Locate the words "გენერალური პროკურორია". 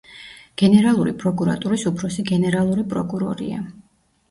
2.33-3.65